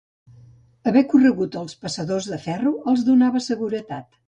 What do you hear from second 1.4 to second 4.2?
els passadors de ferro els donava seguretat.